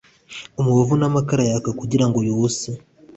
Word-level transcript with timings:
Umubavu 0.59 0.93
n 0.97 1.03
amakara 1.09 1.43
yaka 1.49 1.69
kugira 1.79 2.05
ngo 2.07 2.19
yose 2.31 2.67